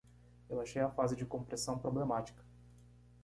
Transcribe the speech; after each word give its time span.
Eu 0.49 0.59
achei 0.59 0.81
a 0.81 0.89
fase 0.89 1.15
de 1.15 1.23
compressão 1.27 1.77
problemática. 1.77 2.43